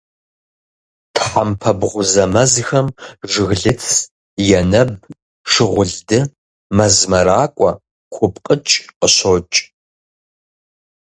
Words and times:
Тхьэмпэ 1.13 1.71
бгъузэ 1.79 2.25
мэзхэм 2.33 2.87
жыглыц, 3.31 3.83
енэб, 4.59 4.89
шыгъулды, 5.51 6.19
мэз 6.75 6.95
мэракӀуэ, 7.09 7.71
купкъыкӀ 8.13 8.75
къыщокӀ. 8.99 9.57